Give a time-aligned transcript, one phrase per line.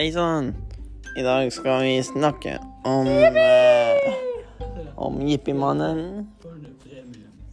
[0.00, 0.54] Hei sann.
[1.16, 2.54] I dag skal vi snakke
[2.84, 4.14] om eh,
[4.96, 6.30] om Jippimannen.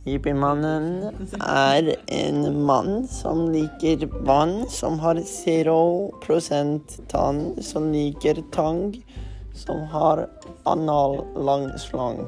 [0.05, 5.81] Jippimannen er en mann som liker vann, som har zero
[6.23, 8.95] prosent tann, som liker tang,
[9.51, 10.29] som har
[10.63, 12.23] anal lang slang.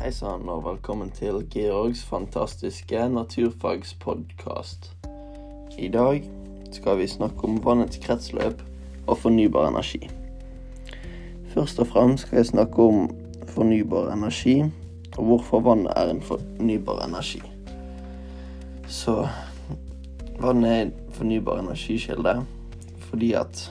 [0.00, 4.86] Hei sann, og velkommen til Georgs fantastiske naturfagspodkast.
[5.76, 6.22] I dag
[6.72, 8.62] skal vi snakke om vannets kretsløp
[9.06, 10.08] og fornybar energi.
[11.52, 13.10] Først og fremst skal jeg snakke om
[13.52, 14.62] fornybar energi,
[15.18, 17.42] og hvorfor vannet er en fornybar energi.
[18.88, 19.26] Så
[20.40, 22.38] vannet er en fornybar energikilde
[23.10, 23.66] fordi at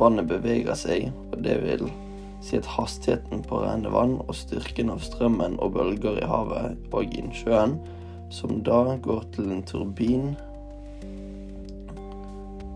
[0.00, 1.92] vannet beveger seg, og det vil
[2.42, 7.16] si at hastigheten på rene vann og styrken av strømmen og bølger i havet og
[7.18, 7.78] innsjøen,
[8.32, 10.32] som da går til en turbin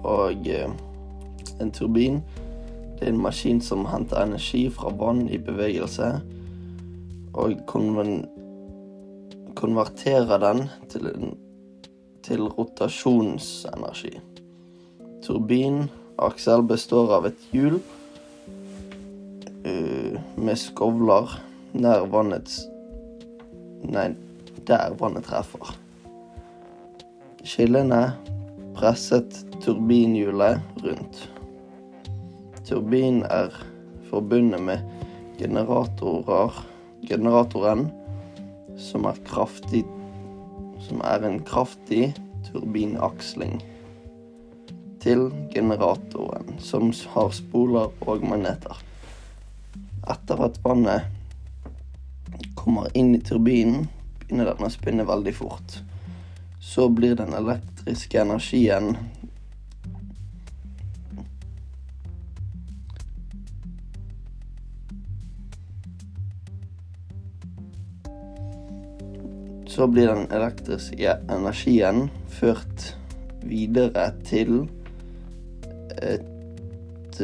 [0.06, 0.70] Og eh,
[1.58, 2.20] en turbin
[2.96, 6.06] det er en maskin som henter energi fra vann i bevegelse,
[7.36, 7.58] og
[9.56, 11.34] konverterer den til, en,
[12.24, 14.14] til rotasjonsenergi.
[15.26, 17.82] Turbin, aksel, består av et hjul
[20.46, 21.32] med skovler
[21.74, 22.60] nær vannets
[23.86, 24.08] Nei,
[24.66, 25.74] der vannet treffer.
[27.46, 28.00] Skillene
[28.74, 31.20] presset turbinhjulet rundt.
[32.66, 33.54] Turbinen er
[34.10, 34.82] forbundet med
[35.38, 36.56] generatorer,
[37.06, 37.86] generatoren,
[38.78, 39.84] som er kraftig
[40.86, 42.12] Som er en kraftig
[42.46, 43.56] turbinaksling
[45.00, 48.76] til generatoren, som har spoler og magneter.
[50.06, 51.12] Etter at vannet
[52.54, 53.88] kommer inn i turbinen,
[54.20, 55.80] begynner den å spinne veldig fort.
[56.62, 58.96] Så blir den elektriske energien
[69.76, 72.94] Så blir den elektriske energien ført
[73.44, 74.62] videre til
[76.00, 77.20] et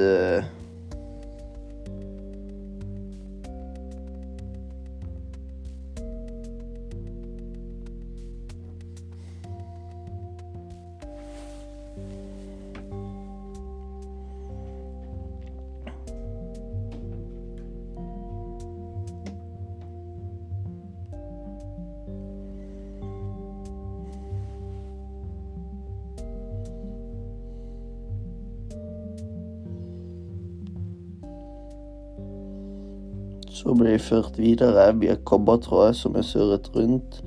[33.63, 37.21] Så blir jeg ført videre via kobbertråd som er surret rundt.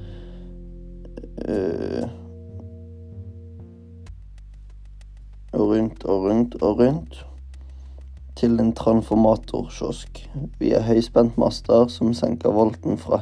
[1.39, 2.03] Uh,
[5.55, 7.21] og rundt og rundt og rundt.
[8.35, 10.19] Til en transformatorkiosk
[10.59, 13.21] via høyspentmaster som senker volten fra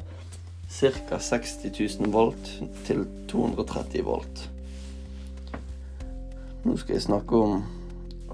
[0.74, 1.20] ca.
[1.20, 2.50] 60 000 volt
[2.88, 4.50] til 230 volt.
[6.66, 7.64] Nå skal jeg snakke om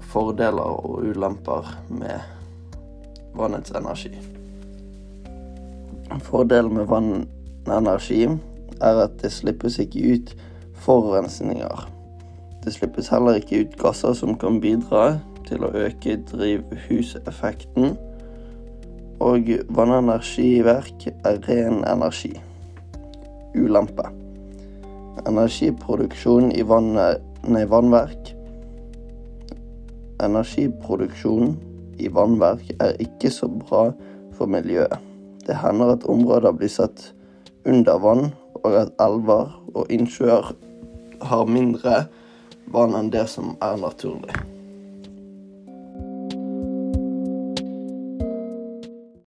[0.00, 2.20] fordeler og ulemper med
[3.36, 4.39] vannets energi.
[6.18, 8.24] Fordelen med vannenergi
[8.80, 10.32] er at det slippes ikke ut
[10.74, 11.86] forurensninger.
[12.64, 17.94] Det slippes heller ikke ut gasser som kan bidra til å øke drivhuseffekten.
[19.20, 22.34] Og vannenergiverk er ren energi.
[23.54, 24.08] Ulempe.
[25.26, 28.34] Energiproduksjon i vannet, nei, vannverk
[30.20, 31.54] Energiproduksjon
[32.00, 33.86] i vannverk er ikke så bra
[34.36, 35.09] for miljøet.
[35.50, 37.08] Det hender at områder blir satt
[37.66, 38.28] under vann,
[38.62, 40.52] og at elver og innsjøer
[41.26, 42.04] har mindre
[42.70, 44.30] vann enn det som er naturlig.